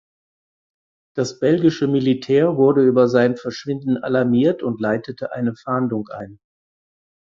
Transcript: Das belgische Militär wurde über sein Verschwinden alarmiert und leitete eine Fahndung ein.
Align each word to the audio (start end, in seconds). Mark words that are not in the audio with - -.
Das 1.15 1.37
belgische 1.39 1.87
Militär 1.87 2.57
wurde 2.57 2.81
über 2.83 3.07
sein 3.07 3.37
Verschwinden 3.37 3.97
alarmiert 3.97 4.63
und 4.63 4.81
leitete 4.81 5.31
eine 5.31 5.53
Fahndung 5.55 6.07
ein. 6.09 6.39